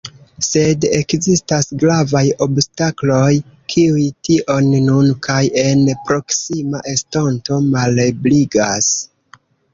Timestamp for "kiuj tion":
3.75-4.71